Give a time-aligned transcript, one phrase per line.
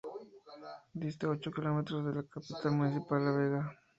[0.95, 3.79] Dista ocho kilómetros de la capital municipal, La Vega.